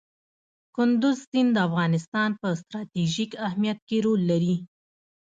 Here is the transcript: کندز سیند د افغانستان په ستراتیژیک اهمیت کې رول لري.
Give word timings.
کندز 0.75 1.17
سیند 1.29 1.51
د 1.53 1.57
افغانستان 1.67 2.29
په 2.41 2.47
ستراتیژیک 2.61 3.31
اهمیت 3.47 3.79
کې 3.87 3.97
رول 4.05 4.21
لري. 4.31 4.55